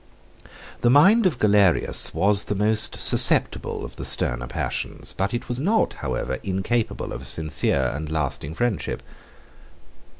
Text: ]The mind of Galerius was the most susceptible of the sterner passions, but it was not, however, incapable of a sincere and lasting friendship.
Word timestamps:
]The 0.81 0.89
mind 0.89 1.27
of 1.27 1.37
Galerius 1.37 2.11
was 2.11 2.45
the 2.45 2.55
most 2.55 2.99
susceptible 2.99 3.85
of 3.85 3.97
the 3.97 4.03
sterner 4.03 4.47
passions, 4.47 5.13
but 5.15 5.31
it 5.31 5.47
was 5.47 5.59
not, 5.59 5.93
however, 6.01 6.39
incapable 6.41 7.13
of 7.13 7.21
a 7.21 7.25
sincere 7.25 7.91
and 7.93 8.09
lasting 8.09 8.55
friendship. 8.55 9.03